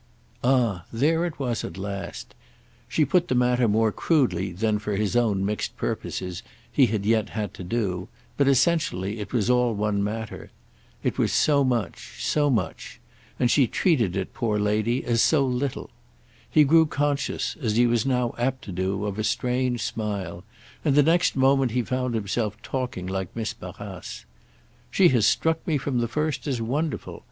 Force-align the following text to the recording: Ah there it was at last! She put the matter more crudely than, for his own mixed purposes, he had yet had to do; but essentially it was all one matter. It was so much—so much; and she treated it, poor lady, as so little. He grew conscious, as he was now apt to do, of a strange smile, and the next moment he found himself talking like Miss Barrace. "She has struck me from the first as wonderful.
Ah 0.43 0.85
there 0.91 1.27
it 1.27 1.37
was 1.37 1.63
at 1.63 1.77
last! 1.77 2.33
She 2.87 3.05
put 3.05 3.27
the 3.27 3.35
matter 3.35 3.67
more 3.67 3.91
crudely 3.91 4.51
than, 4.51 4.79
for 4.79 4.95
his 4.95 5.15
own 5.15 5.45
mixed 5.45 5.77
purposes, 5.77 6.41
he 6.71 6.87
had 6.87 7.05
yet 7.05 7.29
had 7.29 7.53
to 7.53 7.63
do; 7.63 8.07
but 8.35 8.47
essentially 8.47 9.19
it 9.19 9.31
was 9.31 9.47
all 9.47 9.75
one 9.75 10.03
matter. 10.03 10.49
It 11.03 11.19
was 11.19 11.31
so 11.31 11.63
much—so 11.63 12.49
much; 12.49 12.99
and 13.39 13.51
she 13.51 13.67
treated 13.67 14.17
it, 14.17 14.33
poor 14.33 14.57
lady, 14.57 15.05
as 15.05 15.21
so 15.21 15.45
little. 15.45 15.91
He 16.49 16.63
grew 16.63 16.87
conscious, 16.87 17.55
as 17.61 17.75
he 17.75 17.85
was 17.85 18.03
now 18.03 18.33
apt 18.39 18.63
to 18.63 18.71
do, 18.71 19.05
of 19.05 19.19
a 19.19 19.23
strange 19.23 19.83
smile, 19.83 20.43
and 20.83 20.95
the 20.95 21.03
next 21.03 21.35
moment 21.35 21.73
he 21.73 21.83
found 21.83 22.15
himself 22.15 22.59
talking 22.63 23.05
like 23.05 23.35
Miss 23.35 23.53
Barrace. 23.53 24.25
"She 24.89 25.09
has 25.09 25.27
struck 25.27 25.67
me 25.67 25.77
from 25.77 25.99
the 25.99 26.07
first 26.07 26.47
as 26.47 26.59
wonderful. 26.59 27.19